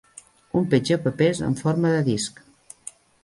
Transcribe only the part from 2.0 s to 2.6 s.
disc.